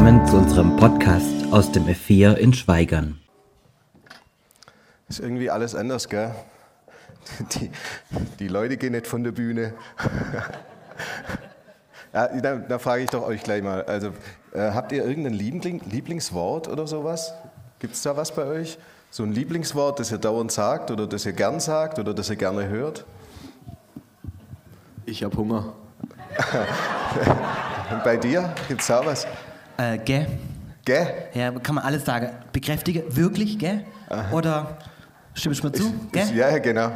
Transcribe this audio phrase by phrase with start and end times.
[0.00, 3.20] Willkommen zu unserem Podcast aus dem F4 in Schweigern.
[5.10, 6.34] Ist irgendwie alles anders, gell?
[7.52, 7.70] Die,
[8.38, 9.74] die Leute gehen nicht von der Bühne.
[12.14, 13.82] ja, da, da, frage ich doch euch gleich mal.
[13.82, 14.14] Also,
[14.54, 17.34] äh, habt ihr irgendein Liebling, Lieblingswort oder sowas?
[17.78, 18.78] Gibt es da was bei euch?
[19.10, 22.36] So ein Lieblingswort, das ihr dauernd sagt oder das ihr gern sagt oder das ihr
[22.36, 23.04] gerne hört?
[25.04, 25.74] Ich habe Hunger.
[27.90, 28.54] Und bei dir?
[28.66, 29.26] Gibt es da was?
[29.80, 30.26] Äh, gell?
[30.84, 31.06] Gell?
[31.32, 32.28] Ja, kann man alles sagen.
[32.52, 33.84] Bekräftige, wirklich, gell?
[34.10, 34.30] Aha.
[34.30, 34.76] Oder
[35.32, 35.94] stimmst du mir zu?
[36.12, 36.34] Gell?
[36.34, 36.90] Ja, genau.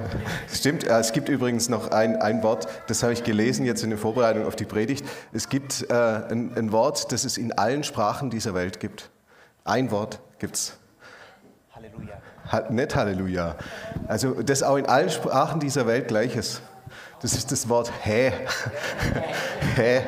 [0.52, 0.84] Stimmt.
[0.84, 4.44] Es gibt übrigens noch ein, ein Wort, das habe ich gelesen jetzt in der Vorbereitung
[4.44, 5.02] auf die Predigt.
[5.32, 9.08] Es gibt äh, ein, ein Wort, das es in allen Sprachen dieser Welt gibt.
[9.64, 10.76] Ein Wort gibt es.
[11.74, 12.18] Halleluja.
[12.52, 13.56] Ha, nicht Halleluja.
[14.08, 16.60] Also das auch in allen Sprachen dieser Welt gleich ist.
[17.22, 18.30] Das ist das Wort hä.
[19.76, 20.02] hä.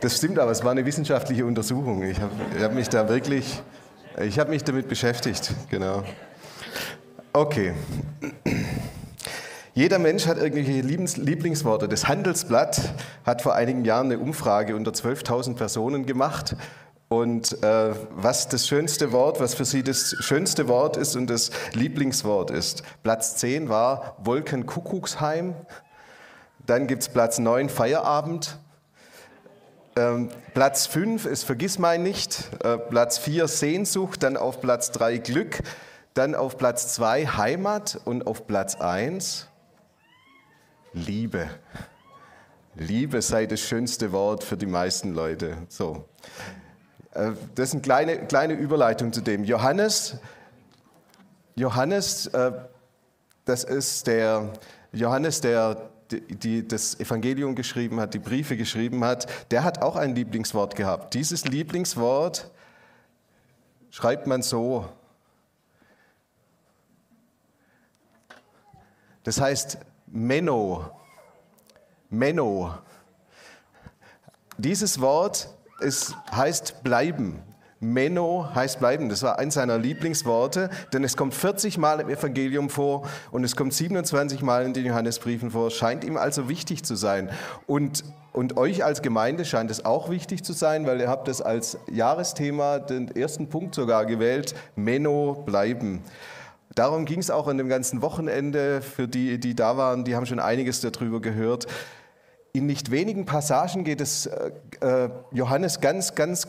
[0.00, 2.02] Das stimmt, aber es war eine wissenschaftliche Untersuchung.
[2.02, 3.62] Ich habe hab mich da wirklich,
[4.18, 6.04] ich habe mich damit beschäftigt, genau.
[7.34, 7.74] Okay.
[9.74, 11.86] Jeder Mensch hat irgendwelche Lieblingsworte.
[11.86, 12.80] Das Handelsblatt
[13.26, 16.56] hat vor einigen Jahren eine Umfrage unter 12.000 Personen gemacht.
[17.08, 21.50] Und äh, was das schönste Wort, was für sie das schönste Wort ist und das
[21.74, 22.84] Lieblingswort ist.
[23.02, 25.54] Platz 10 war Wolkenkuckucksheim.
[26.64, 28.58] Dann gibt es Platz 9 Feierabend.
[30.00, 35.18] Ähm, Platz 5 ist Vergiss mein nicht, äh, Platz 4 Sehnsucht, dann auf Platz 3
[35.18, 35.60] Glück,
[36.14, 39.46] dann auf Platz 2 Heimat und auf Platz 1
[40.94, 41.50] Liebe.
[42.76, 45.58] Liebe sei das schönste Wort für die meisten Leute.
[45.68, 46.08] So.
[47.12, 49.44] Äh, das ist eine kleine, kleine Überleitung zu dem.
[49.44, 50.16] Johannes,
[51.56, 52.52] Johannes, äh,
[53.44, 54.50] das ist der
[54.92, 60.14] Johannes, der die das Evangelium geschrieben hat, die Briefe geschrieben hat, der hat auch ein
[60.14, 61.14] Lieblingswort gehabt.
[61.14, 62.50] Dieses Lieblingswort
[63.90, 64.88] schreibt man so.
[69.22, 70.90] Das heißt Menno.
[72.08, 72.74] Menno.
[74.58, 75.48] Dieses Wort
[75.80, 77.42] ist, heißt bleiben.
[77.80, 79.08] Menno heißt bleiben.
[79.08, 83.56] Das war eins seiner Lieblingsworte, denn es kommt 40 Mal im Evangelium vor und es
[83.56, 85.70] kommt 27 Mal in den Johannesbriefen vor.
[85.70, 87.30] Scheint ihm also wichtig zu sein.
[87.66, 88.04] Und,
[88.34, 91.78] und euch als Gemeinde scheint es auch wichtig zu sein, weil ihr habt es als
[91.90, 96.02] Jahresthema, den ersten Punkt sogar gewählt, Menno bleiben.
[96.74, 98.82] Darum ging es auch an dem ganzen Wochenende.
[98.82, 101.66] Für die, die da waren, die haben schon einiges darüber gehört.
[102.52, 106.46] In nicht wenigen Passagen geht es äh, äh Johannes ganz, ganz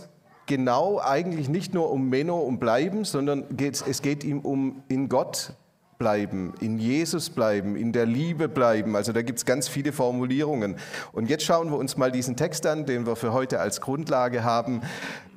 [0.52, 5.54] genau eigentlich nicht nur um Menno, um Bleiben, sondern es geht ihm um in Gott
[5.98, 8.98] bleiben, in Jesus bleiben, in der Liebe bleiben.
[8.98, 10.76] Also da gibt es ganz viele Formulierungen.
[11.14, 14.44] Und jetzt schauen wir uns mal diesen Text an, den wir für heute als Grundlage
[14.44, 14.82] haben,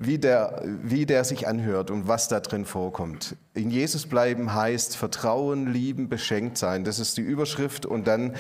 [0.01, 3.37] wie der, wie der sich anhört und was da drin vorkommt.
[3.53, 6.83] In Jesus bleiben heißt Vertrauen, Lieben, beschenkt sein.
[6.83, 8.35] Das ist die Überschrift und dann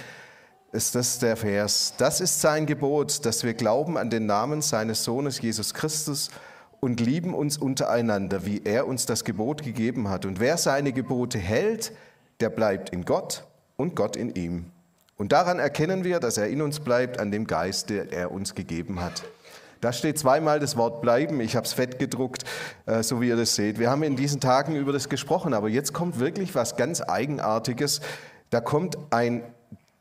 [0.72, 1.94] ist das der Vers.
[1.98, 6.30] Das ist sein Gebot, dass wir glauben an den Namen seines Sohnes Jesus Christus
[6.84, 10.26] und lieben uns untereinander, wie er uns das Gebot gegeben hat.
[10.26, 11.92] Und wer seine Gebote hält,
[12.40, 13.46] der bleibt in Gott
[13.76, 14.66] und Gott in ihm.
[15.16, 18.54] Und daran erkennen wir, dass er in uns bleibt, an dem Geist, der er uns
[18.54, 19.22] gegeben hat.
[19.80, 21.40] Da steht zweimal das Wort bleiben.
[21.40, 22.44] Ich habe es fett gedruckt,
[22.84, 23.78] äh, so wie ihr das seht.
[23.78, 28.02] Wir haben in diesen Tagen über das gesprochen, aber jetzt kommt wirklich was ganz Eigenartiges.
[28.50, 29.42] Da kommt ein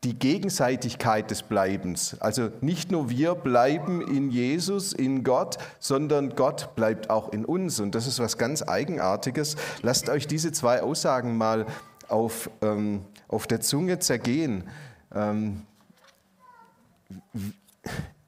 [0.04, 2.20] die Gegenseitigkeit des Bleibens.
[2.20, 7.80] Also nicht nur wir bleiben in Jesus, in Gott, sondern Gott bleibt auch in uns.
[7.80, 9.56] Und das ist was ganz Eigenartiges.
[9.82, 11.66] Lasst euch diese zwei Aussagen mal
[12.08, 14.68] auf, ähm, auf der Zunge zergehen.
[15.14, 15.62] Ähm,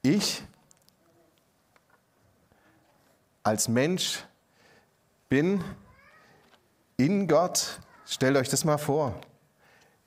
[0.01, 0.43] ich
[3.43, 4.25] als Mensch
[5.29, 5.63] bin
[6.97, 7.79] in Gott.
[8.05, 9.13] Stellt euch das mal vor.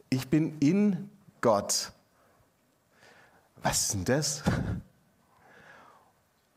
[0.08, 1.92] Ich bin in Gott.
[3.62, 4.42] Was ist denn das?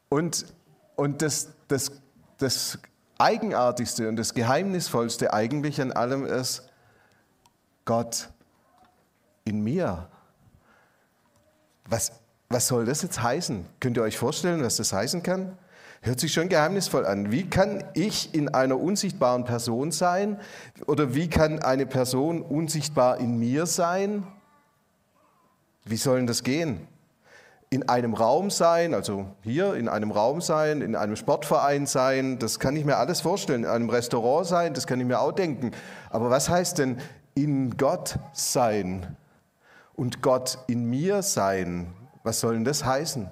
[0.09, 0.45] Und,
[0.95, 1.91] und das, das,
[2.37, 2.77] das
[3.17, 6.69] Eigenartigste und das Geheimnisvollste eigentlich an allem ist,
[7.85, 8.29] Gott
[9.45, 10.07] in mir.
[11.85, 12.13] Was,
[12.49, 13.65] was soll das jetzt heißen?
[13.79, 15.57] Könnt ihr euch vorstellen, was das heißen kann?
[16.01, 17.31] Hört sich schon geheimnisvoll an.
[17.31, 20.39] Wie kann ich in einer unsichtbaren Person sein?
[20.85, 24.27] Oder wie kann eine Person unsichtbar in mir sein?
[25.85, 26.87] Wie soll das gehen?
[27.69, 32.59] In einem Raum sein, also hier in einem Raum sein, in einem Sportverein sein, das
[32.59, 33.63] kann ich mir alles vorstellen.
[33.63, 35.71] In einem Restaurant sein, das kann ich mir auch denken.
[36.09, 36.99] Aber was heißt denn
[37.35, 39.17] in Gott sein
[39.95, 41.93] und Gott in mir sein?
[42.23, 43.29] Was soll denn das heißen?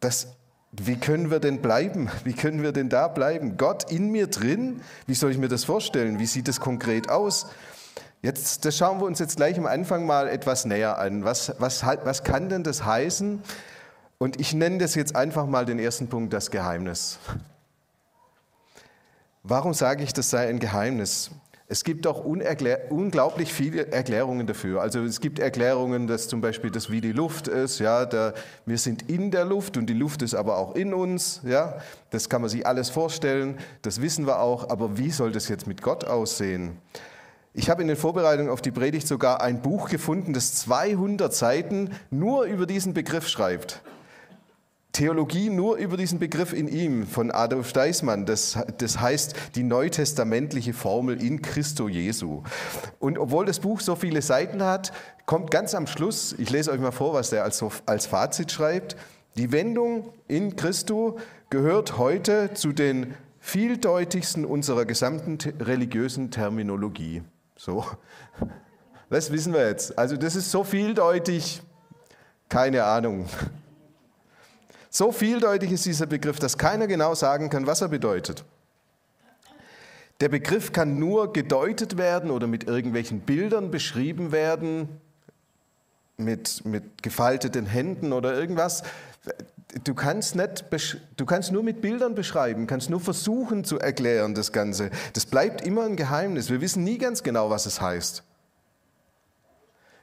[0.00, 0.28] Das,
[0.72, 2.10] wie können wir denn bleiben?
[2.24, 3.56] Wie können wir denn da bleiben?
[3.56, 4.80] Gott in mir drin?
[5.06, 6.18] Wie soll ich mir das vorstellen?
[6.18, 7.46] Wie sieht das konkret aus?
[8.22, 11.24] Jetzt, das schauen wir uns jetzt gleich am Anfang mal etwas näher an.
[11.24, 13.42] Was, was, was kann denn das heißen?
[14.18, 17.18] Und ich nenne das jetzt einfach mal den ersten Punkt, das Geheimnis.
[19.42, 21.32] Warum sage ich, das sei ein Geheimnis?
[21.66, 24.82] Es gibt auch unglaublich viele Erklärungen dafür.
[24.82, 27.80] Also es gibt Erklärungen, dass zum Beispiel das wie die Luft ist.
[27.80, 28.34] Ja, der,
[28.66, 31.40] wir sind in der Luft und die Luft ist aber auch in uns.
[31.44, 31.78] Ja,
[32.10, 33.58] das kann man sich alles vorstellen.
[33.80, 34.70] Das wissen wir auch.
[34.70, 36.78] Aber wie soll das jetzt mit Gott aussehen?
[37.54, 41.90] Ich habe in den Vorbereitungen auf die Predigt sogar ein Buch gefunden, das 200 Seiten
[42.10, 43.82] nur über diesen Begriff schreibt.
[44.92, 48.24] Theologie nur über diesen Begriff in ihm von Adolf Steismann.
[48.24, 52.42] Das, das heißt die neutestamentliche Formel in Christo Jesu.
[52.98, 54.92] Und obwohl das Buch so viele Seiten hat,
[55.26, 58.96] kommt ganz am Schluss, ich lese euch mal vor, was er als, als Fazit schreibt,
[59.36, 61.18] die Wendung in Christo
[61.50, 67.22] gehört heute zu den vieldeutigsten unserer gesamten religiösen Terminologie.
[67.64, 67.86] So,
[69.08, 69.96] das wissen wir jetzt.
[69.96, 71.62] Also das ist so vieldeutig,
[72.48, 73.28] keine Ahnung.
[74.90, 78.44] So vieldeutig ist dieser Begriff, dass keiner genau sagen kann, was er bedeutet.
[80.18, 85.00] Der Begriff kann nur gedeutet werden oder mit irgendwelchen Bildern beschrieben werden,
[86.16, 88.82] mit, mit gefalteten Händen oder irgendwas.
[89.84, 90.64] Du kannst, nicht,
[91.16, 94.90] du kannst nur mit Bildern beschreiben, kannst nur versuchen zu erklären das Ganze.
[95.14, 96.50] Das bleibt immer ein Geheimnis.
[96.50, 98.22] Wir wissen nie ganz genau, was es heißt.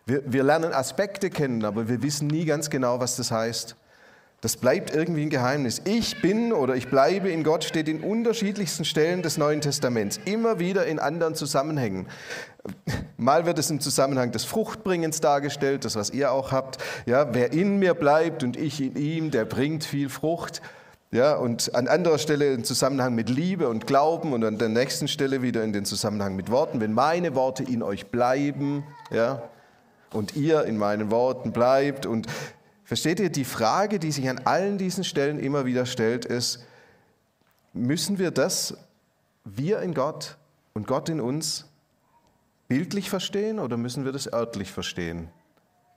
[0.08, 3.76] Wir, wir lernen Aspekte kennen, aber wir wissen nie ganz genau, was das heißt.
[4.42, 5.82] Das bleibt irgendwie ein Geheimnis.
[5.84, 10.60] Ich bin oder ich bleibe in Gott steht in unterschiedlichsten Stellen des Neuen Testaments, immer
[10.60, 12.08] wieder in anderen Zusammenhängen.
[13.18, 16.78] Mal wird es im Zusammenhang des Fruchtbringens dargestellt, das was ihr auch habt.
[17.06, 20.62] Ja, wer in mir bleibt und ich in ihm, der bringt viel Frucht.
[21.12, 25.08] Ja, und an anderer Stelle im Zusammenhang mit Liebe und Glauben und an der nächsten
[25.08, 26.80] Stelle wieder in den Zusammenhang mit Worten.
[26.80, 29.42] Wenn meine Worte in euch bleiben, ja,
[30.14, 32.28] und ihr in meinen Worten bleibt und
[32.90, 36.66] Versteht ihr, die Frage, die sich an allen diesen Stellen immer wieder stellt, ist,
[37.72, 38.76] müssen wir das,
[39.46, 40.38] wir in Gott
[40.74, 41.68] und Gott in uns,
[42.68, 45.30] bildlich verstehen oder müssen wir das örtlich verstehen?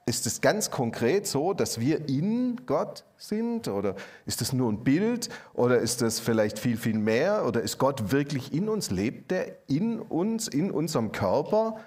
[0.05, 3.69] Ist es ganz konkret so, dass wir in Gott sind?
[3.69, 3.97] Oder
[4.27, 5.31] ist es nur ein Bild?
[5.55, 7.47] Oder ist es vielleicht viel, viel mehr?
[7.47, 8.91] Oder ist Gott wirklich in uns?
[8.91, 11.81] Lebt er in uns, in unserem Körper?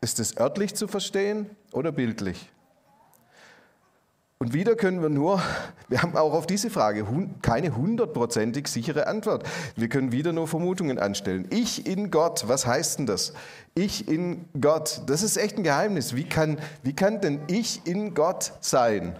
[0.00, 2.50] Ist es örtlich zu verstehen oder bildlich?
[4.42, 5.42] Und wieder können wir nur,
[5.88, 7.06] wir haben auch auf diese Frage
[7.42, 9.46] keine hundertprozentig sichere Antwort.
[9.76, 11.46] Wir können wieder nur Vermutungen anstellen.
[11.50, 13.34] Ich in Gott, was heißt denn das?
[13.74, 16.16] Ich in Gott, das ist echt ein Geheimnis.
[16.16, 19.14] Wie kann, wie kann denn ich in Gott sein?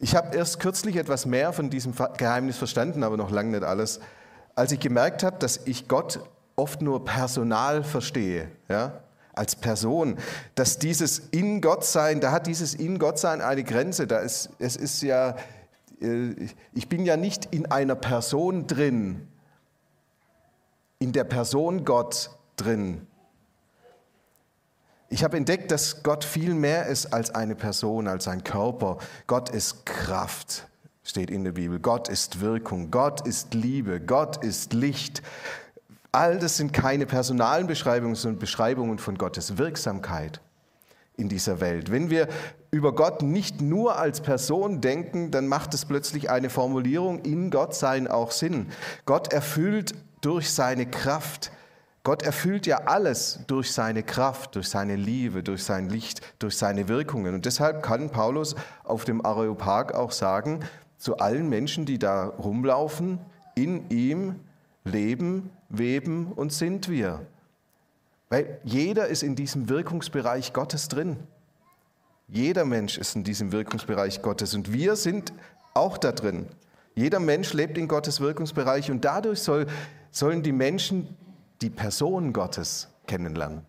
[0.00, 4.00] Ich habe erst kürzlich etwas mehr von diesem Geheimnis verstanden, aber noch lange nicht alles,
[4.56, 6.18] als ich gemerkt habe, dass ich Gott
[6.56, 8.50] oft nur personal verstehe.
[8.68, 9.04] Ja?
[9.36, 10.16] Als Person,
[10.54, 14.06] dass dieses in Gott sein, da hat dieses in Gott sein eine Grenze.
[14.06, 15.36] Da ist, es ist ja,
[16.00, 16.34] äh,
[16.72, 19.28] ich bin ja nicht in einer Person drin,
[20.98, 23.06] in der Person Gott drin.
[25.08, 28.98] Ich habe entdeckt, dass Gott viel mehr ist als eine Person, als ein Körper.
[29.26, 30.66] Gott ist Kraft,
[31.04, 31.78] steht in der Bibel.
[31.78, 32.90] Gott ist Wirkung.
[32.90, 34.00] Gott ist Liebe.
[34.00, 35.22] Gott ist Licht.
[36.16, 40.40] All das sind keine personalen Beschreibungen, sondern Beschreibungen von Gottes Wirksamkeit
[41.18, 41.92] in dieser Welt.
[41.92, 42.28] Wenn wir
[42.70, 47.74] über Gott nicht nur als Person denken, dann macht es plötzlich eine Formulierung in Gott
[47.74, 48.68] sein auch Sinn.
[49.04, 49.92] Gott erfüllt
[50.22, 51.50] durch seine Kraft.
[52.02, 56.88] Gott erfüllt ja alles durch seine Kraft, durch seine Liebe, durch sein Licht, durch seine
[56.88, 57.34] Wirkungen.
[57.34, 58.54] Und deshalb kann Paulus
[58.84, 60.60] auf dem Areopag auch sagen,
[60.96, 63.18] zu allen Menschen, die da rumlaufen,
[63.54, 64.36] in ihm
[64.84, 67.26] leben weben und sind wir.
[68.28, 71.16] Weil jeder ist in diesem Wirkungsbereich Gottes drin.
[72.28, 75.32] Jeder Mensch ist in diesem Wirkungsbereich Gottes und wir sind
[75.74, 76.48] auch da drin.
[76.94, 79.66] Jeder Mensch lebt in Gottes Wirkungsbereich und dadurch soll,
[80.10, 81.16] sollen die Menschen
[81.60, 83.62] die Person Gottes kennenlernen.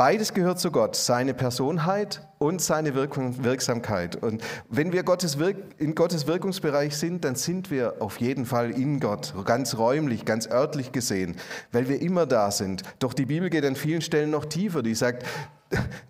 [0.00, 4.16] Beides gehört zu Gott, seine Personheit und seine Wirkung, Wirksamkeit.
[4.16, 8.70] Und wenn wir Gottes Wirk in Gottes Wirkungsbereich sind, dann sind wir auf jeden Fall
[8.70, 11.36] in Gott, ganz räumlich, ganz örtlich gesehen,
[11.70, 12.82] weil wir immer da sind.
[12.98, 14.82] Doch die Bibel geht an vielen Stellen noch tiefer.
[14.82, 15.26] Die sagt,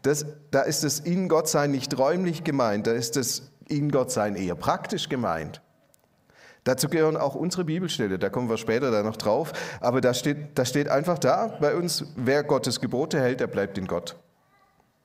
[0.02, 4.12] das, da ist das in Gott sein nicht räumlich gemeint, da ist das in Gott
[4.12, 5.62] sein eher praktisch gemeint.
[6.70, 9.52] Dazu gehören auch unsere Bibelstelle, da kommen wir später da noch drauf.
[9.80, 13.76] Aber da steht, da steht einfach da bei uns, wer Gottes Gebote hält, der bleibt
[13.76, 14.14] in Gott.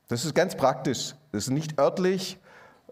[0.07, 1.15] Das ist ganz praktisch.
[1.31, 2.37] Das ist nicht örtlich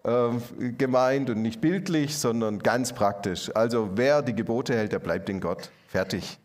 [0.03, 3.55] äh, gemeint und nicht bildlich, sondern ganz praktisch.
[3.55, 5.69] Also wer die Gebote hält, der bleibt in Gott.
[5.87, 6.39] Fertig.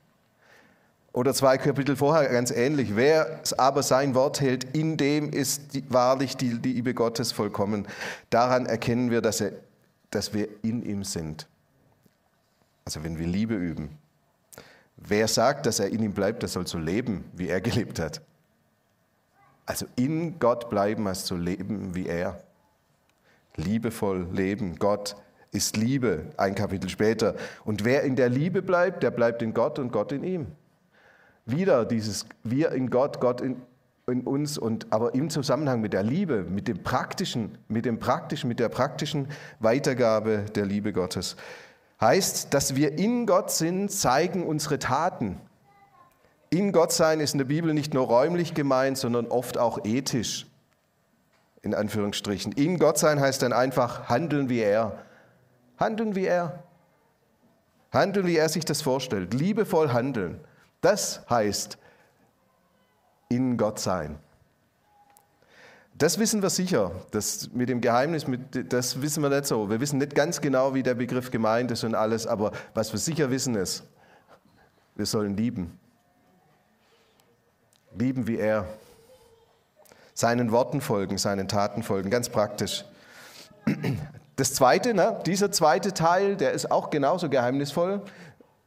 [1.14, 2.94] Oder zwei Kapitel vorher ganz ähnlich.
[2.94, 7.88] Wer aber sein Wort hält, in dem ist die, wahrlich die Liebe Gottes vollkommen.
[8.28, 9.52] Daran erkennen wir, dass, er,
[10.10, 11.48] dass wir in ihm sind.
[12.88, 13.98] Also wenn wir Liebe üben.
[14.96, 18.22] Wer sagt, dass er in ihm bleibt, der soll so leben, wie er gelebt hat.
[19.66, 22.42] Also in Gott bleiben heißt so leben wie er.
[23.56, 24.76] Liebevoll leben.
[24.76, 25.16] Gott
[25.50, 27.34] ist Liebe, ein Kapitel später.
[27.66, 30.46] Und wer in der Liebe bleibt, der bleibt in Gott und Gott in ihm.
[31.44, 33.60] Wieder dieses Wir in Gott, Gott in,
[34.06, 38.48] in uns und aber im Zusammenhang mit der Liebe, mit dem praktischen, mit dem praktischen,
[38.48, 39.28] mit der praktischen
[39.60, 41.36] Weitergabe der Liebe Gottes.
[42.00, 45.40] Heißt, dass wir in Gott sind, zeigen unsere Taten.
[46.50, 50.46] In Gott sein ist in der Bibel nicht nur räumlich gemeint, sondern oft auch ethisch,
[51.62, 52.52] in Anführungsstrichen.
[52.52, 55.02] In Gott sein heißt dann einfach handeln wie er.
[55.78, 56.62] Handeln wie er.
[57.92, 59.34] Handeln, wie er sich das vorstellt.
[59.34, 60.40] Liebevoll handeln.
[60.80, 61.78] Das heißt
[63.28, 64.18] in Gott sein.
[65.98, 66.92] Das wissen wir sicher.
[67.10, 69.68] Das mit dem Geheimnis, mit, das wissen wir nicht so.
[69.68, 73.00] Wir wissen nicht ganz genau, wie der Begriff gemeint ist und alles, aber was wir
[73.00, 73.82] sicher wissen ist,
[74.94, 75.78] wir sollen lieben.
[77.96, 78.66] Lieben wie er.
[80.14, 82.84] Seinen Worten folgen, seinen Taten folgen, ganz praktisch.
[84.36, 88.02] Das zweite, ne, dieser zweite Teil, der ist auch genauso geheimnisvoll.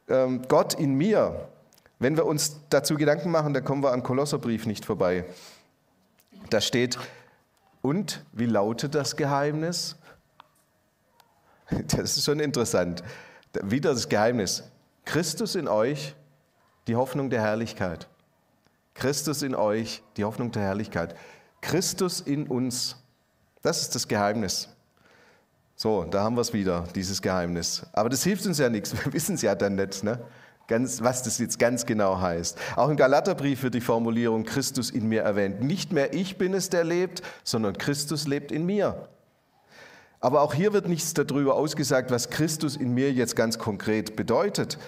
[0.08, 1.48] Ähm, Gott in mir.
[1.98, 5.24] Wenn wir uns dazu Gedanken machen, dann kommen wir am Kolosserbrief nicht vorbei.
[6.50, 6.98] Da steht,
[7.82, 9.96] und wie lautet das Geheimnis?
[11.88, 13.02] Das ist schon interessant.
[13.62, 14.62] Wieder das Geheimnis.
[15.06, 16.14] Christus in euch,
[16.86, 18.08] die Hoffnung der Herrlichkeit.
[18.92, 21.16] Christus in euch, die Hoffnung der Herrlichkeit.
[21.62, 22.96] Christus in uns,
[23.62, 24.68] das ist das Geheimnis.
[25.76, 27.86] So, da haben wir es wieder, dieses Geheimnis.
[27.92, 30.20] Aber das hilft uns ja nichts, wir wissen es ja dann nicht, ne?
[30.68, 32.58] Ganz, was das jetzt ganz genau heißt.
[32.76, 35.62] Auch im Galaterbrief wird die Formulierung Christus in mir erwähnt.
[35.62, 39.08] Nicht mehr ich bin es, der lebt, sondern Christus lebt in mir.
[40.20, 44.78] Aber auch hier wird nichts darüber ausgesagt, was Christus in mir jetzt ganz konkret bedeutet.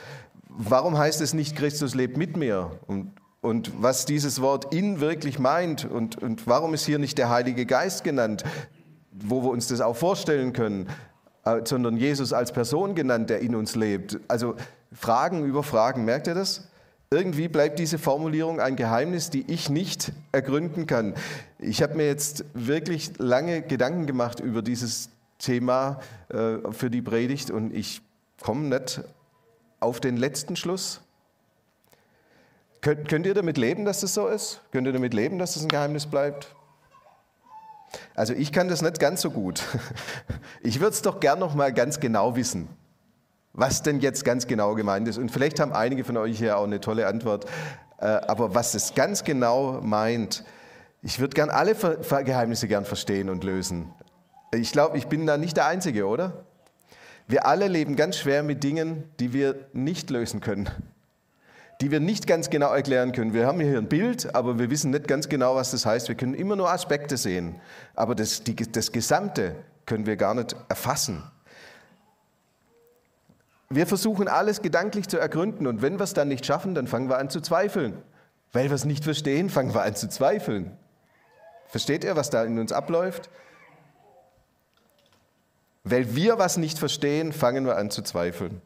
[0.48, 2.70] Warum heißt es nicht, Christus lebt mit mir?
[2.86, 3.12] Und
[3.44, 7.66] und was dieses Wort in wirklich meint und, und warum ist hier nicht der Heilige
[7.66, 8.42] Geist genannt,
[9.12, 10.88] wo wir uns das auch vorstellen können,
[11.64, 14.18] sondern Jesus als Person genannt, der in uns lebt.
[14.28, 14.54] Also
[14.92, 16.68] Fragen über Fragen, merkt ihr das?
[17.10, 21.14] Irgendwie bleibt diese Formulierung ein Geheimnis, die ich nicht ergründen kann.
[21.58, 27.50] Ich habe mir jetzt wirklich lange Gedanken gemacht über dieses Thema äh, für die Predigt
[27.50, 28.00] und ich
[28.42, 29.02] komme nicht
[29.80, 31.02] auf den letzten Schluss.
[32.80, 34.60] Könnt, könnt ihr damit leben, dass das so ist?
[34.72, 36.54] Könnt ihr damit leben, dass das ein Geheimnis bleibt?
[38.14, 39.62] Also ich kann das nicht ganz so gut.
[40.66, 42.68] Ich würde es doch gern noch mal ganz genau wissen,
[43.52, 45.18] was denn jetzt ganz genau gemeint ist.
[45.18, 47.44] Und vielleicht haben einige von euch hier auch eine tolle Antwort.
[47.98, 50.42] Äh, aber was es ganz genau meint,
[51.02, 53.92] ich würde gern alle Geheimnisse gern verstehen und lösen.
[54.54, 56.44] Ich glaube, ich bin da nicht der Einzige, oder?
[57.26, 60.70] Wir alle leben ganz schwer mit Dingen, die wir nicht lösen können
[61.80, 63.34] die wir nicht ganz genau erklären können.
[63.34, 66.08] Wir haben hier ein Bild, aber wir wissen nicht ganz genau, was das heißt.
[66.08, 67.60] Wir können immer nur Aspekte sehen,
[67.94, 71.22] aber das, die, das Gesamte können wir gar nicht erfassen.
[73.70, 77.08] Wir versuchen alles gedanklich zu ergründen und wenn wir es dann nicht schaffen, dann fangen
[77.08, 78.02] wir an zu zweifeln.
[78.52, 80.76] Weil wir es nicht verstehen, fangen wir an zu zweifeln.
[81.66, 83.30] Versteht ihr, was da in uns abläuft?
[85.82, 88.62] Weil wir was nicht verstehen, fangen wir an zu zweifeln.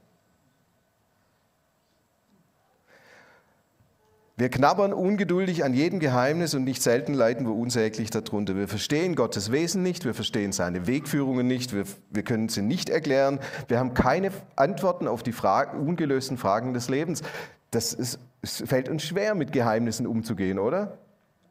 [4.38, 8.54] Wir knabbern ungeduldig an jedem Geheimnis und nicht selten leiden wir unsäglich darunter.
[8.54, 12.88] Wir verstehen Gottes Wesen nicht, wir verstehen seine Wegführungen nicht, wir, wir können sie nicht
[12.88, 13.40] erklären.
[13.66, 17.23] Wir haben keine Antworten auf die Fragen, ungelösten Fragen des Lebens.
[17.73, 20.99] Das ist, es fällt uns schwer, mit Geheimnissen umzugehen, oder?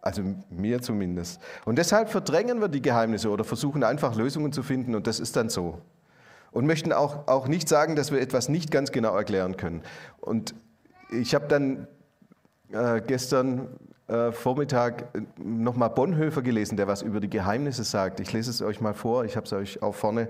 [0.02, 1.42] Also mir zumindest.
[1.66, 5.36] Und deshalb verdrängen wir die Geheimnisse oder versuchen einfach Lösungen zu finden und das ist
[5.36, 5.82] dann so.
[6.52, 9.82] Und möchten auch, auch nicht sagen, dass wir etwas nicht ganz genau erklären können.
[10.22, 10.56] Und
[11.12, 11.88] ich habe dann
[12.72, 13.68] äh, gestern
[14.08, 18.20] äh, Vormittag äh, nochmal Bonhoeffer gelesen, der was über die Geheimnisse sagt.
[18.20, 20.30] Ich lese es euch mal vor, ich habe es euch auch vorne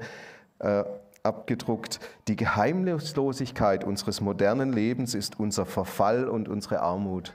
[0.60, 0.84] äh,
[1.24, 2.00] abgedruckt.
[2.28, 7.34] Die Geheimnislosigkeit unseres modernen Lebens ist unser Verfall und unsere Armut.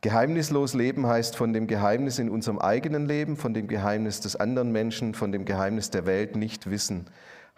[0.00, 4.70] Geheimnislos leben heißt von dem Geheimnis in unserem eigenen Leben, von dem Geheimnis des anderen
[4.70, 7.06] Menschen, von dem Geheimnis der Welt nicht wissen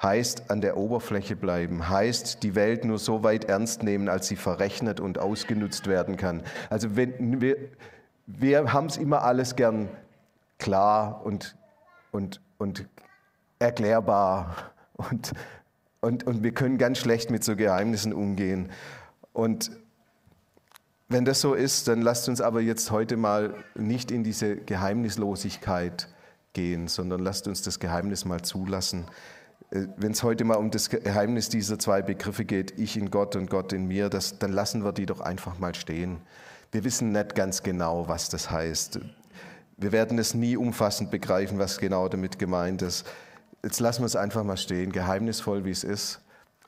[0.02, 4.36] heißt an der Oberfläche bleiben, heißt die Welt nur so weit ernst nehmen, als sie
[4.36, 6.42] verrechnet und ausgenutzt werden kann.
[6.68, 7.56] Also wenn wir,
[8.26, 9.88] wir haben es immer alles gern
[10.58, 11.56] klar und,
[12.12, 12.86] und, und
[13.58, 15.32] erklärbar und,
[16.00, 18.70] und, und wir können ganz schlecht mit so Geheimnissen umgehen.
[19.32, 19.70] Und
[21.08, 26.08] wenn das so ist, dann lasst uns aber jetzt heute mal nicht in diese Geheimnislosigkeit
[26.52, 29.06] gehen, sondern lasst uns das Geheimnis mal zulassen.
[29.70, 33.36] Äh, wenn es heute mal um das Geheimnis dieser zwei Begriffe geht, ich in Gott
[33.36, 36.18] und Gott in mir, das, dann lassen wir die doch einfach mal stehen.
[36.72, 39.00] Wir wissen nicht ganz genau, was das heißt.
[39.76, 43.06] Wir werden es nie umfassend begreifen, was genau damit gemeint ist.
[43.62, 46.20] Jetzt lassen wir es einfach mal stehen, geheimnisvoll wie es ist.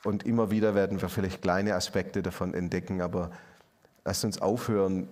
[0.05, 3.31] Und immer wieder werden wir vielleicht kleine Aspekte davon entdecken, aber
[4.05, 5.09] lasst uns aufhören,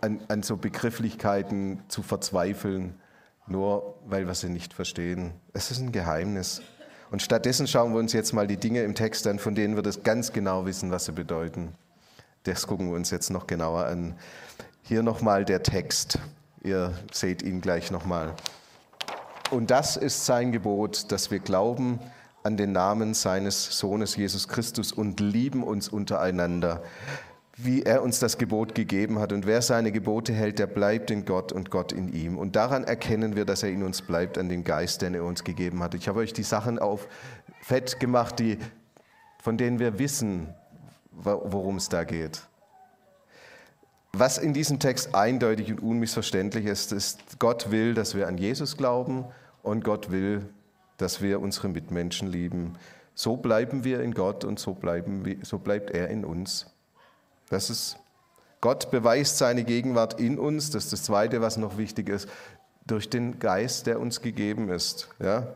[0.00, 2.94] an, an so Begrifflichkeiten zu verzweifeln,
[3.46, 5.32] nur weil wir sie nicht verstehen.
[5.52, 6.62] Es ist ein Geheimnis.
[7.10, 9.82] Und stattdessen schauen wir uns jetzt mal die Dinge im Text an, von denen wir
[9.82, 11.72] das ganz genau wissen, was sie bedeuten.
[12.44, 14.14] Das gucken wir uns jetzt noch genauer an.
[14.82, 16.18] Hier nochmal der Text.
[16.62, 18.34] Ihr seht ihn gleich nochmal.
[19.50, 22.00] Und das ist sein Gebot, dass wir glauben
[22.42, 26.82] an den Namen seines Sohnes Jesus Christus und lieben uns untereinander
[27.56, 29.32] wie er uns das Gebot gegeben hat.
[29.32, 32.36] Und wer seine Gebote hält, der bleibt in Gott und Gott in ihm.
[32.36, 35.42] Und daran erkennen wir, dass er in uns bleibt, an dem Geist, den er uns
[35.42, 35.94] gegeben hat.
[35.94, 37.08] Ich habe euch die Sachen auf
[37.62, 38.58] fett gemacht, die,
[39.42, 40.54] von denen wir wissen,
[41.12, 42.42] worum es da geht.
[44.12, 48.76] Was in diesem Text eindeutig und unmissverständlich ist, ist, Gott will, dass wir an Jesus
[48.76, 49.24] glauben
[49.62, 50.46] und Gott will,
[50.98, 52.74] dass wir unsere Mitmenschen lieben.
[53.14, 56.66] So bleiben wir in Gott und so, bleiben wir, so bleibt er in uns.
[57.48, 57.96] Das ist,
[58.60, 60.70] Gott beweist seine Gegenwart in uns.
[60.70, 62.28] Das ist das Zweite, was noch wichtig ist,
[62.86, 65.08] durch den Geist, der uns gegeben ist.
[65.18, 65.54] Ja?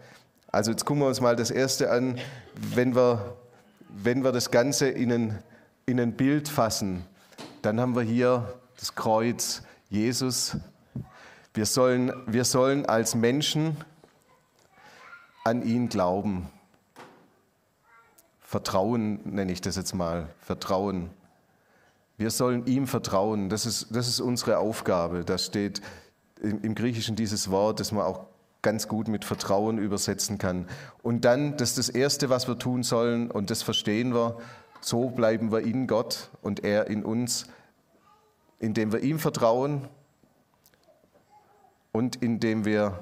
[0.49, 2.19] Also jetzt gucken wir uns mal das Erste an,
[2.55, 3.37] wenn wir,
[3.89, 5.43] wenn wir das Ganze in ein,
[5.87, 7.05] in ein Bild fassen,
[7.63, 10.57] dann haben wir hier das Kreuz, Jesus.
[11.55, 13.77] Wir sollen, wir sollen als Menschen
[15.45, 16.49] an ihn glauben.
[18.41, 20.29] Vertrauen nenne ich das jetzt mal.
[20.41, 21.11] Vertrauen.
[22.21, 23.49] Wir sollen ihm vertrauen.
[23.49, 25.25] Das ist, das ist unsere Aufgabe.
[25.25, 25.81] Da steht
[26.43, 28.27] im, im Griechischen dieses Wort, das man auch
[28.61, 30.69] ganz gut mit Vertrauen übersetzen kann.
[31.03, 34.37] Und dann, das ist das Erste, was wir tun sollen, und das verstehen wir,
[34.83, 37.47] so bleiben wir in Gott und er in uns,
[38.59, 39.89] indem wir ihm vertrauen
[41.91, 42.99] und indem wir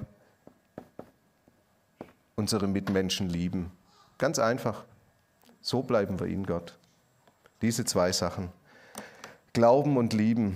[2.36, 3.72] unsere Mitmenschen lieben.
[4.16, 4.84] Ganz einfach.
[5.60, 6.78] So bleiben wir in Gott.
[7.62, 8.56] Diese zwei Sachen.
[9.58, 10.54] Glauben und Lieben.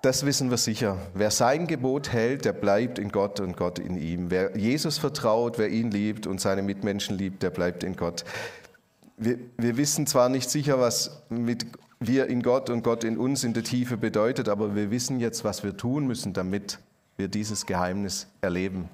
[0.00, 0.96] Das wissen wir sicher.
[1.12, 4.30] Wer sein Gebot hält, der bleibt in Gott und Gott in ihm.
[4.30, 8.24] Wer Jesus vertraut, wer ihn liebt und seine Mitmenschen liebt, der bleibt in Gott.
[9.18, 11.66] Wir, wir wissen zwar nicht sicher, was mit
[12.00, 15.44] wir in Gott und Gott in uns in der Tiefe bedeutet, aber wir wissen jetzt,
[15.44, 16.78] was wir tun müssen, damit
[17.18, 18.88] wir dieses Geheimnis erleben.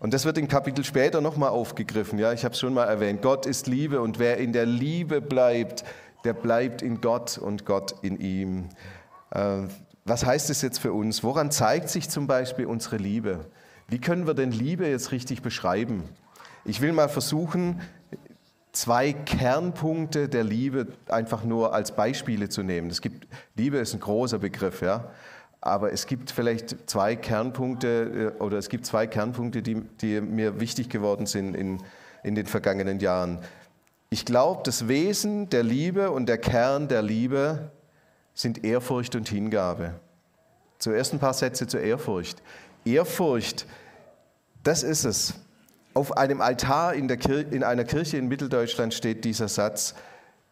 [0.00, 2.18] Und das wird im Kapitel später nochmal aufgegriffen.
[2.18, 3.22] Ja, ich habe es schon mal erwähnt.
[3.22, 5.84] Gott ist Liebe und wer in der Liebe bleibt,
[6.24, 8.68] der bleibt in Gott und Gott in ihm.
[9.30, 9.62] Äh,
[10.04, 11.22] was heißt es jetzt für uns?
[11.22, 13.46] Woran zeigt sich zum Beispiel unsere Liebe?
[13.88, 16.04] Wie können wir denn Liebe jetzt richtig beschreiben?
[16.64, 17.80] Ich will mal versuchen,
[18.72, 22.90] zwei Kernpunkte der Liebe einfach nur als Beispiele zu nehmen.
[22.90, 25.10] Es gibt, Liebe ist ein großer Begriff, ja.
[25.60, 30.58] Aber es gibt vielleicht zwei Kernpunkte äh, oder es gibt zwei Kernpunkte, die, die mir
[30.58, 31.78] wichtig geworden sind in,
[32.24, 33.38] in den vergangenen Jahren.
[34.12, 37.70] Ich glaube, das Wesen der Liebe und der Kern der Liebe
[38.34, 39.94] sind Ehrfurcht und Hingabe.
[40.78, 42.42] Zuerst ein paar Sätze zur Ehrfurcht.
[42.84, 43.64] Ehrfurcht,
[44.64, 45.32] das ist es.
[45.94, 49.94] Auf einem Altar in, in, einer Kirche in Mitteldeutschland steht dieser Satz,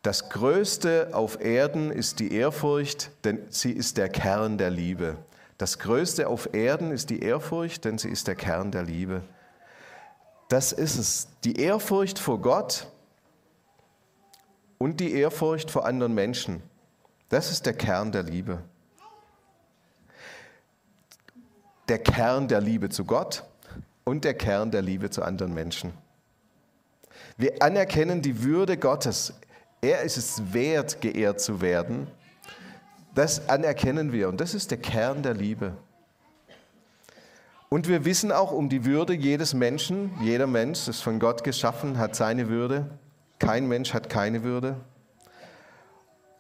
[0.01, 5.18] das Größte auf Erden ist die Ehrfurcht, denn sie ist der Kern der Liebe.
[5.59, 9.20] Das Größte auf Erden ist die Ehrfurcht, denn sie ist der Kern der Liebe.
[10.49, 11.29] Das ist es.
[11.44, 12.87] Die Ehrfurcht vor Gott
[14.81, 16.62] und die Ehrfurcht vor anderen Menschen.
[17.29, 18.62] Das ist der Kern der Liebe.
[21.88, 23.45] Der Kern der Liebe zu Gott
[24.05, 25.93] und der Kern der Liebe zu anderen Menschen.
[27.37, 29.35] Wir anerkennen die Würde Gottes.
[29.83, 32.07] Er ist es wert, geehrt zu werden.
[33.14, 35.75] Das anerkennen wir und das ist der Kern der Liebe.
[37.69, 40.11] Und wir wissen auch um die Würde jedes Menschen.
[40.23, 42.87] Jeder Mensch ist von Gott geschaffen, hat seine Würde.
[43.40, 44.76] Kein Mensch hat keine Würde.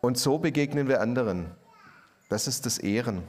[0.00, 1.50] Und so begegnen wir anderen.
[2.28, 3.22] Das ist das Ehren.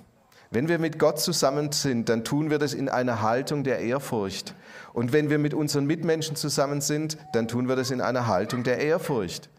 [0.51, 4.53] Wenn wir mit Gott zusammen sind, dann tun wir das in einer Haltung der Ehrfurcht.
[4.91, 8.63] Und wenn wir mit unseren Mitmenschen zusammen sind, dann tun wir das in einer Haltung
[8.63, 9.49] der Ehrfurcht.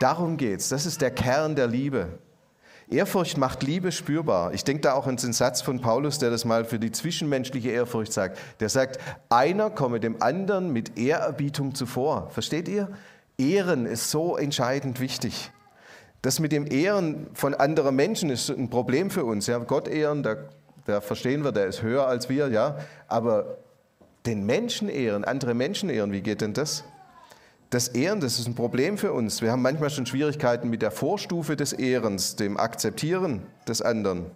[0.00, 0.68] Darum geht's.
[0.68, 2.18] Das ist der Kern der Liebe.
[2.88, 4.52] Ehrfurcht macht Liebe spürbar.
[4.52, 7.70] Ich denke da auch an den Satz von Paulus, der das mal für die zwischenmenschliche
[7.70, 8.38] Ehrfurcht sagt.
[8.60, 12.30] Der sagt, einer komme dem anderen mit Ehrerbietung zuvor.
[12.30, 12.90] Versteht ihr?
[13.38, 15.50] Ehren ist so entscheidend wichtig.
[16.22, 19.46] Das mit dem Ehren von anderen Menschen ist ein Problem für uns.
[19.46, 20.36] Ja, Gott ehren, da,
[20.86, 22.78] da verstehen wir, der ist höher als wir, ja.
[23.06, 23.58] Aber
[24.24, 26.84] den Menschen ehren, andere Menschen ehren, wie geht denn das?
[27.70, 29.42] Das Ehren, das ist ein Problem für uns.
[29.42, 34.30] Wir haben manchmal schon Schwierigkeiten mit der Vorstufe des Ehrens, dem Akzeptieren des anderen.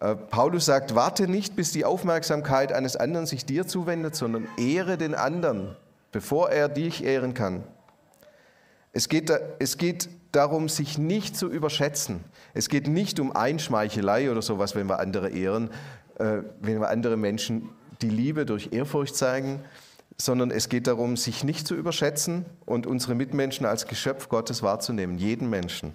[0.00, 4.98] Äh, Paulus sagt, warte nicht, bis die Aufmerksamkeit eines anderen sich dir zuwendet, sondern ehre
[4.98, 5.76] den anderen,
[6.10, 7.64] bevor er dich ehren kann.
[8.92, 12.24] Es geht, es geht darum, sich nicht zu überschätzen.
[12.54, 15.70] Es geht nicht um Einschmeichelei oder sowas, wenn wir andere ehren,
[16.18, 17.68] äh, wenn wir andere Menschen
[18.02, 19.60] die Liebe durch Ehrfurcht zeigen,
[20.18, 25.18] sondern es geht darum, sich nicht zu überschätzen und unsere Mitmenschen als Geschöpf Gottes wahrzunehmen,
[25.18, 25.94] jeden Menschen.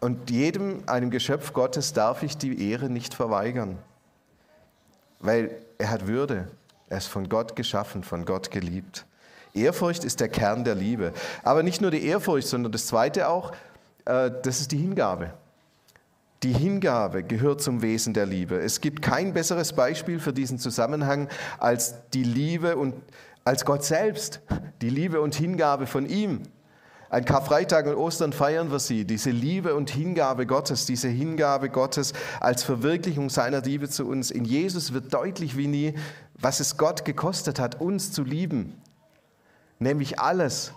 [0.00, 3.78] Und jedem, einem Geschöpf Gottes, darf ich die Ehre nicht verweigern,
[5.20, 6.48] weil er hat Würde,
[6.88, 9.06] er ist von Gott geschaffen, von Gott geliebt.
[9.56, 11.12] Ehrfurcht ist der Kern der Liebe.
[11.42, 13.52] Aber nicht nur die Ehrfurcht, sondern das Zweite auch,
[14.04, 15.32] äh, das ist die Hingabe.
[16.42, 18.56] Die Hingabe gehört zum Wesen der Liebe.
[18.56, 22.94] Es gibt kein besseres Beispiel für diesen Zusammenhang als die Liebe und
[23.44, 24.40] als Gott selbst,
[24.82, 26.42] die Liebe und Hingabe von ihm.
[27.08, 32.12] An Karfreitag und Ostern feiern wir sie, diese Liebe und Hingabe Gottes, diese Hingabe Gottes
[32.40, 34.30] als Verwirklichung seiner Liebe zu uns.
[34.30, 35.94] In Jesus wird deutlich wie nie,
[36.34, 38.74] was es Gott gekostet hat, uns zu lieben
[39.78, 40.72] nämlich alles,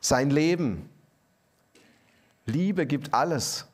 [0.00, 0.88] sein Leben.
[2.44, 3.66] Liebe gibt alles.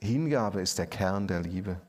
[0.00, 1.80] Hingabe ist der Kern der Liebe.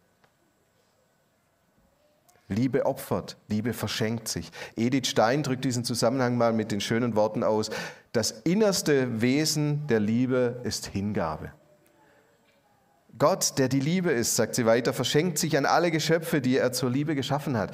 [2.49, 4.51] Liebe opfert, Liebe verschenkt sich.
[4.75, 7.69] Edith Stein drückt diesen Zusammenhang mal mit den schönen Worten aus.
[8.11, 11.53] Das innerste Wesen der Liebe ist Hingabe.
[13.19, 16.71] Gott, der die Liebe ist, sagt sie weiter, verschenkt sich an alle Geschöpfe, die er
[16.71, 17.71] zur Liebe geschaffen hat.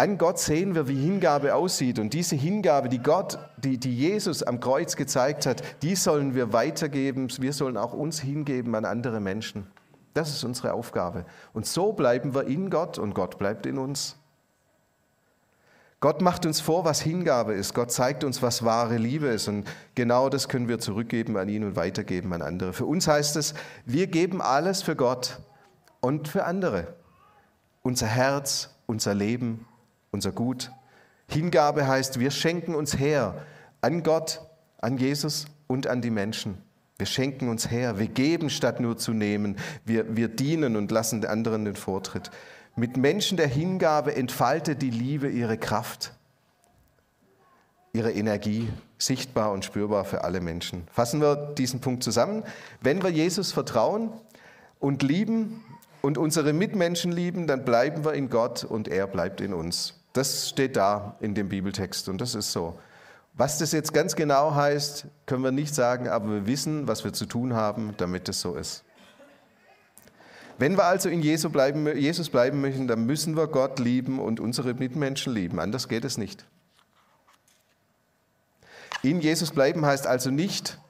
[0.00, 1.98] An Gott sehen wir, wie Hingabe aussieht.
[1.98, 6.52] Und diese Hingabe, die Gott, die, die Jesus am Kreuz gezeigt hat, die sollen wir
[6.52, 7.28] weitergeben.
[7.40, 9.66] Wir sollen auch uns hingeben an andere Menschen.
[10.14, 11.24] Das ist unsere Aufgabe.
[11.52, 14.16] Und so bleiben wir in Gott und Gott bleibt in uns.
[15.98, 17.74] Gott macht uns vor, was Hingabe ist.
[17.74, 19.48] Gott zeigt uns, was wahre Liebe ist.
[19.48, 22.72] Und genau das können wir zurückgeben an ihn und weitergeben an andere.
[22.72, 25.40] Für uns heißt es, wir geben alles für Gott
[26.00, 26.94] und für andere.
[27.82, 29.66] Unser Herz, unser Leben,
[30.10, 30.70] unser Gut.
[31.28, 33.44] Hingabe heißt, wir schenken uns her
[33.80, 34.40] an Gott,
[34.78, 36.58] an Jesus und an die Menschen.
[36.98, 41.20] Wir schenken uns her, wir geben statt nur zu nehmen, wir, wir dienen und lassen
[41.20, 42.30] den anderen den Vortritt.
[42.74, 46.12] Mit Menschen der Hingabe entfaltet die Liebe ihre Kraft,
[47.92, 48.68] ihre Energie,
[48.98, 50.88] sichtbar und spürbar für alle Menschen.
[50.92, 52.42] Fassen wir diesen Punkt zusammen.
[52.80, 54.10] Wenn wir Jesus vertrauen
[54.80, 55.64] und lieben
[56.02, 59.97] und unsere Mitmenschen lieben, dann bleiben wir in Gott und er bleibt in uns.
[60.18, 62.76] Das steht da in dem Bibeltext und das ist so.
[63.34, 67.12] Was das jetzt ganz genau heißt, können wir nicht sagen, aber wir wissen, was wir
[67.12, 68.82] zu tun haben, damit es so ist.
[70.58, 74.40] Wenn wir also in Jesus bleiben, Jesus bleiben möchten, dann müssen wir Gott lieben und
[74.40, 75.60] unsere Mitmenschen lieben.
[75.60, 76.44] Anders geht es nicht.
[79.04, 80.80] In Jesus bleiben heißt also nicht,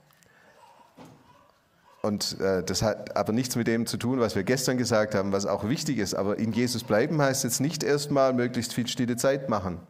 [2.02, 5.32] und äh, das hat aber nichts mit dem zu tun, was wir gestern gesagt haben,
[5.32, 6.14] was auch wichtig ist.
[6.14, 9.80] Aber in Jesus bleiben heißt jetzt nicht erstmal möglichst viel stille Zeit machen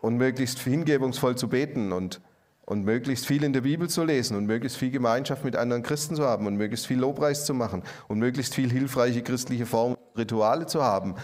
[0.00, 2.22] und möglichst hingebungsvoll zu beten und,
[2.64, 6.16] und möglichst viel in der Bibel zu lesen und möglichst viel Gemeinschaft mit anderen Christen
[6.16, 10.66] zu haben und möglichst viel Lobpreis zu machen und möglichst viel hilfreiche christliche Formen, Rituale
[10.66, 11.16] zu haben.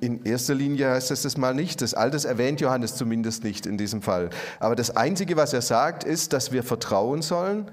[0.00, 1.80] In erster Linie heißt es das mal nicht.
[1.80, 4.30] Das Altes erwähnt Johannes zumindest nicht in diesem Fall.
[4.58, 7.70] Aber das Einzige, was er sagt, ist, dass wir vertrauen sollen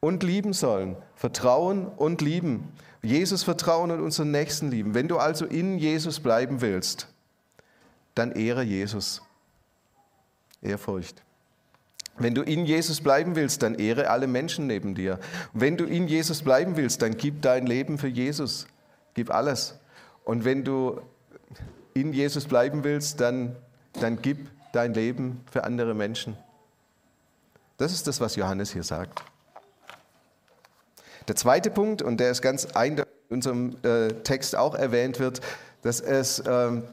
[0.00, 0.96] und lieben sollen.
[1.14, 2.72] Vertrauen und lieben.
[3.02, 4.94] Jesus vertrauen und unseren Nächsten lieben.
[4.94, 7.08] Wenn du also in Jesus bleiben willst,
[8.14, 9.22] dann ehre Jesus.
[10.62, 11.22] Ehrfurcht.
[12.18, 15.20] Wenn du in Jesus bleiben willst, dann ehre alle Menschen neben dir.
[15.52, 18.66] Wenn du in Jesus bleiben willst, dann gib dein Leben für Jesus.
[19.14, 19.78] Gib alles.
[20.24, 21.00] Und wenn du
[21.94, 23.56] in Jesus bleiben willst, dann,
[23.92, 26.36] dann gib dein Leben für andere Menschen.
[27.76, 29.22] Das ist das, was Johannes hier sagt.
[31.28, 35.40] Der zweite Punkt, und der ist ganz eindeutig in unserem äh, Text auch erwähnt wird,
[35.82, 36.84] dass es ähm,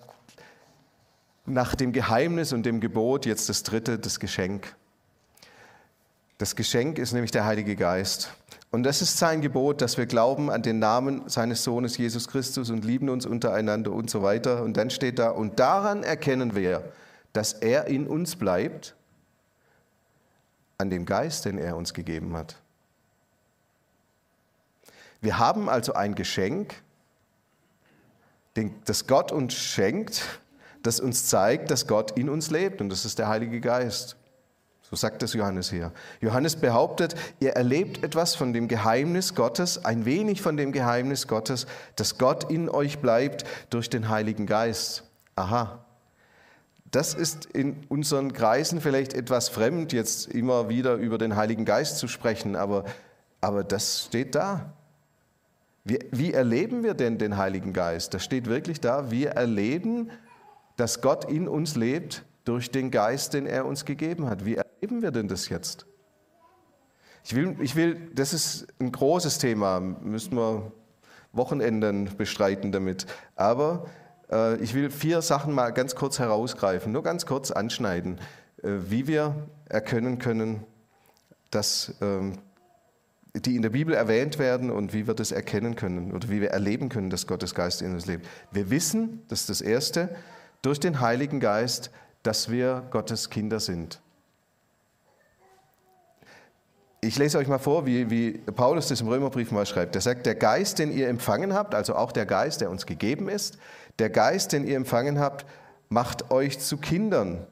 [1.45, 4.75] nach dem Geheimnis und dem Gebot jetzt das dritte, das Geschenk.
[6.37, 8.29] Das Geschenk ist nämlich der Heilige Geist.
[8.71, 12.71] Und das ist sein Gebot, dass wir glauben an den Namen seines Sohnes Jesus Christus
[12.71, 14.63] und lieben uns untereinander und so weiter.
[14.63, 16.83] Und dann steht da, und daran erkennen wir,
[17.33, 18.95] dass er in uns bleibt
[20.79, 22.62] an dem Geist, den er uns gegeben hat.
[25.23, 26.75] Wir haben also ein Geschenk,
[28.83, 30.21] das Gott uns schenkt,
[30.83, 34.17] das uns zeigt, dass Gott in uns lebt und das ist der Heilige Geist.
[34.81, 35.93] So sagt es Johannes hier.
[36.19, 41.67] Johannes behauptet, ihr erlebt etwas von dem Geheimnis Gottes, ein wenig von dem Geheimnis Gottes,
[41.95, 45.03] dass Gott in euch bleibt durch den Heiligen Geist.
[45.37, 45.85] Aha.
[46.91, 51.97] Das ist in unseren Kreisen vielleicht etwas fremd, jetzt immer wieder über den Heiligen Geist
[51.97, 52.83] zu sprechen, aber,
[53.39, 54.73] aber das steht da.
[55.83, 58.13] Wie, wie erleben wir denn den Heiligen Geist?
[58.13, 59.11] Das steht wirklich da.
[59.11, 60.11] Wir erleben,
[60.77, 64.45] dass Gott in uns lebt durch den Geist, den er uns gegeben hat.
[64.45, 65.85] Wie erleben wir denn das jetzt?
[67.25, 70.71] Ich will, ich will, das ist ein großes Thema, müssen wir
[71.31, 73.05] Wochenenden bestreiten damit.
[73.35, 73.85] Aber
[74.31, 78.19] äh, ich will vier Sachen mal ganz kurz herausgreifen, nur ganz kurz anschneiden,
[78.61, 80.63] äh, wie wir erkennen können,
[81.49, 82.39] dass ähm,
[83.35, 86.51] die in der Bibel erwähnt werden und wie wir das erkennen können oder wie wir
[86.51, 88.27] erleben können, dass Gottes Geist in uns lebt.
[88.51, 90.15] Wir wissen, das ist das Erste,
[90.61, 91.89] durch den Heiligen Geist,
[92.21, 93.99] dass wir Gottes Kinder sind.
[97.01, 99.95] Ich lese euch mal vor, wie, wie Paulus das im Römerbrief mal schreibt.
[99.95, 103.27] Er sagt, der Geist, den ihr empfangen habt, also auch der Geist, der uns gegeben
[103.27, 103.57] ist,
[103.99, 105.45] der Geist, den ihr empfangen habt,
[105.89, 107.45] macht euch zu Kindern,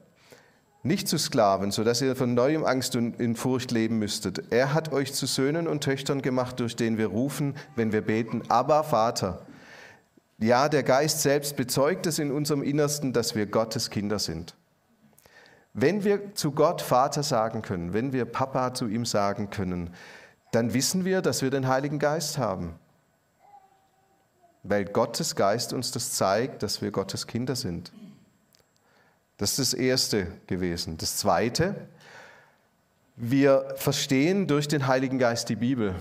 [0.84, 4.52] nicht zu Sklaven, sodass ihr von neuem Angst und in Furcht leben müsstet.
[4.52, 8.44] Er hat euch zu Söhnen und Töchtern gemacht, durch den wir rufen, wenn wir beten,
[8.50, 9.42] aber Vater.
[10.40, 14.56] Ja, der Geist selbst bezeugt es in unserem Innersten, dass wir Gottes Kinder sind.
[15.74, 19.92] Wenn wir zu Gott Vater sagen können, wenn wir Papa zu ihm sagen können,
[20.52, 22.74] dann wissen wir, dass wir den Heiligen Geist haben.
[24.64, 27.92] Weil Gottes Geist uns das zeigt, dass wir Gottes Kinder sind.
[29.42, 31.00] Das ist das Erste gewesen.
[31.00, 31.74] Das Zweite,
[33.16, 35.96] wir verstehen durch den Heiligen Geist die Bibel.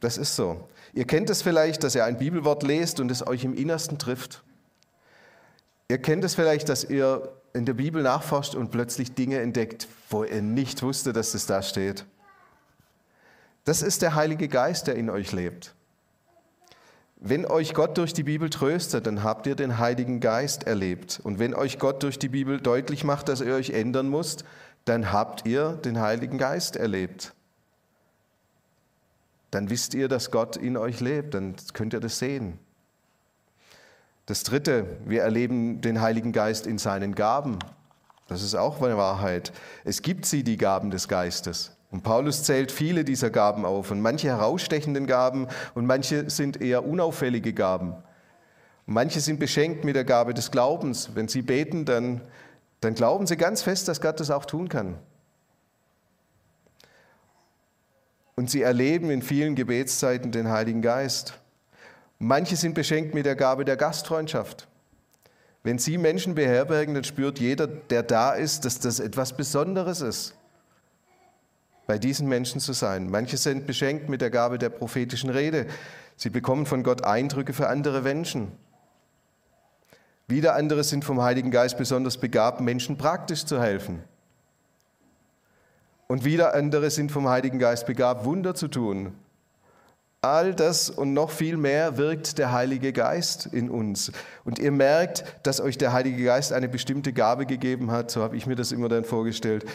[0.00, 0.70] Das ist so.
[0.94, 4.42] Ihr kennt es vielleicht, dass ihr ein Bibelwort lest und es euch im Innersten trifft.
[5.88, 10.24] Ihr kennt es vielleicht, dass ihr in der Bibel nachforscht und plötzlich Dinge entdeckt, wo
[10.24, 12.06] ihr nicht wusstet, dass es da steht.
[13.64, 15.74] Das ist der Heilige Geist, der in euch lebt.
[17.20, 21.20] Wenn euch Gott durch die Bibel tröstet, dann habt ihr den Heiligen Geist erlebt.
[21.22, 24.44] Und wenn euch Gott durch die Bibel deutlich macht, dass ihr euch ändern müsst,
[24.86, 27.34] dann habt ihr den Heiligen Geist erlebt
[29.50, 32.58] dann wisst ihr, dass Gott in euch lebt, dann könnt ihr das sehen.
[34.26, 37.58] Das Dritte, wir erleben den Heiligen Geist in seinen Gaben.
[38.28, 39.52] Das ist auch eine Wahrheit.
[39.84, 41.76] Es gibt sie, die Gaben des Geistes.
[41.90, 46.86] Und Paulus zählt viele dieser Gaben auf und manche herausstechenden Gaben und manche sind eher
[46.86, 47.92] unauffällige Gaben.
[48.86, 51.10] Und manche sind beschenkt mit der Gabe des Glaubens.
[51.14, 52.20] Wenn sie beten, dann,
[52.80, 54.98] dann glauben sie ganz fest, dass Gott das auch tun kann.
[58.40, 61.34] und sie erleben in vielen Gebetszeiten den Heiligen Geist.
[62.18, 64.66] Manche sind beschenkt mit der Gabe der Gastfreundschaft.
[65.62, 70.36] Wenn Sie Menschen beherbergen, dann spürt jeder, der da ist, dass das etwas Besonderes ist,
[71.90, 73.10] bei diesen Menschen zu sein.
[73.10, 75.66] Manche sind beschenkt mit der Gabe der prophetischen Rede.
[76.14, 78.52] Sie bekommen von Gott Eindrücke für andere Menschen.
[80.28, 84.04] Wieder andere sind vom Heiligen Geist besonders begabt, Menschen praktisch zu helfen.
[86.06, 89.12] Und wieder andere sind vom Heiligen Geist begabt, Wunder zu tun.
[90.20, 94.12] All das und noch viel mehr wirkt der Heilige Geist in uns.
[94.44, 98.36] Und ihr merkt, dass euch der Heilige Geist eine bestimmte Gabe gegeben hat, so habe
[98.36, 99.66] ich mir das immer dann vorgestellt.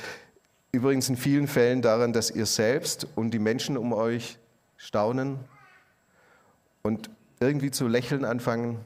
[0.75, 4.37] Übrigens in vielen Fällen daran, dass ihr selbst und die Menschen um euch
[4.75, 5.39] staunen
[6.83, 7.09] und
[7.39, 8.83] irgendwie zu lächeln anfangen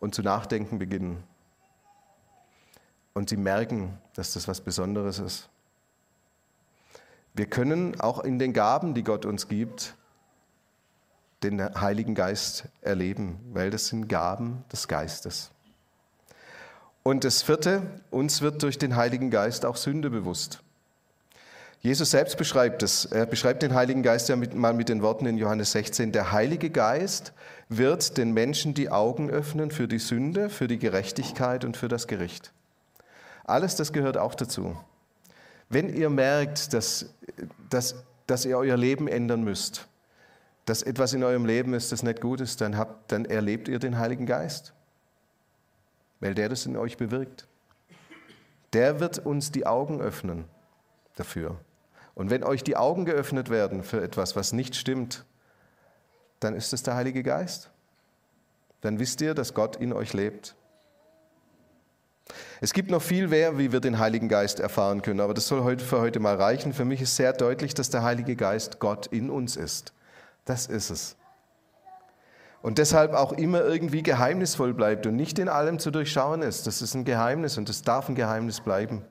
[0.00, 1.22] und zu nachdenken beginnen.
[3.14, 5.48] Und sie merken, dass das was Besonderes ist.
[7.34, 9.94] Wir können auch in den Gaben, die Gott uns gibt,
[11.44, 15.52] den Heiligen Geist erleben, weil das sind Gaben des Geistes.
[17.04, 20.64] Und das vierte, uns wird durch den Heiligen Geist auch Sünde bewusst.
[21.82, 23.06] Jesus selbst beschreibt es.
[23.06, 26.12] Er beschreibt den Heiligen Geist ja mit, mal mit den Worten in Johannes 16.
[26.12, 27.32] Der Heilige Geist
[27.70, 32.06] wird den Menschen die Augen öffnen für die Sünde, für die Gerechtigkeit und für das
[32.06, 32.52] Gericht.
[33.44, 34.76] Alles das gehört auch dazu.
[35.70, 37.14] Wenn ihr merkt, dass,
[37.70, 37.94] dass,
[38.26, 39.88] dass ihr euer Leben ändern müsst,
[40.66, 43.78] dass etwas in eurem Leben ist, das nicht gut ist, dann, habt, dann erlebt ihr
[43.78, 44.74] den Heiligen Geist,
[46.20, 47.46] weil der das in euch bewirkt.
[48.74, 50.44] Der wird uns die Augen öffnen
[51.16, 51.56] dafür.
[52.20, 55.24] Und wenn euch die Augen geöffnet werden für etwas, was nicht stimmt,
[56.38, 57.70] dann ist es der Heilige Geist.
[58.82, 60.54] Dann wisst ihr, dass Gott in euch lebt.
[62.60, 65.78] Es gibt noch viel mehr, wie wir den Heiligen Geist erfahren können, aber das soll
[65.78, 66.74] für heute mal reichen.
[66.74, 69.94] Für mich ist sehr deutlich, dass der Heilige Geist Gott in uns ist.
[70.44, 71.16] Das ist es.
[72.60, 76.66] Und deshalb auch immer irgendwie geheimnisvoll bleibt und nicht in allem zu durchschauen ist.
[76.66, 79.06] Das ist ein Geheimnis und es darf ein Geheimnis bleiben.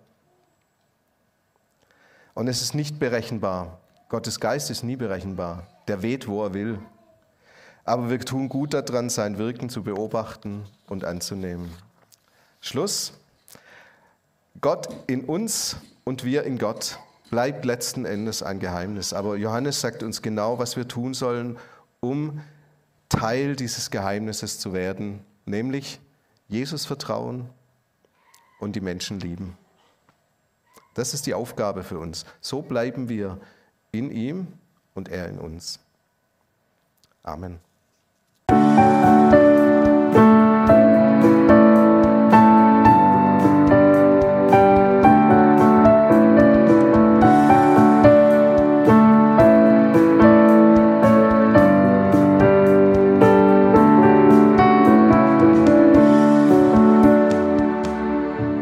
[2.33, 3.79] Und es ist nicht berechenbar.
[4.09, 5.67] Gottes Geist ist nie berechenbar.
[5.87, 6.79] Der weht, wo er will.
[7.85, 11.71] Aber wir tun gut daran, sein Wirken zu beobachten und anzunehmen.
[12.61, 13.13] Schluss.
[14.61, 19.13] Gott in uns und wir in Gott bleibt letzten Endes ein Geheimnis.
[19.13, 21.57] Aber Johannes sagt uns genau, was wir tun sollen,
[21.99, 22.41] um
[23.09, 25.99] Teil dieses Geheimnisses zu werden, nämlich
[26.47, 27.49] Jesus vertrauen
[28.59, 29.57] und die Menschen lieben.
[30.99, 32.25] Das ist die Aufgabe für uns.
[32.41, 33.39] So bleiben wir
[33.93, 34.47] in ihm
[34.95, 35.79] und er in uns.
[37.23, 37.59] Amen.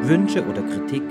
[0.04, 1.07] Wünsche oder Kritik